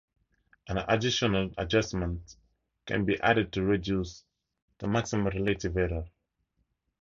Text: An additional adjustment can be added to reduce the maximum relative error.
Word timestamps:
An 0.67 0.79
additional 0.79 1.51
adjustment 1.59 2.35
can 2.87 3.05
be 3.05 3.21
added 3.21 3.53
to 3.53 3.61
reduce 3.61 4.23
the 4.79 4.87
maximum 4.87 5.27
relative 5.27 5.77
error. 5.77 6.05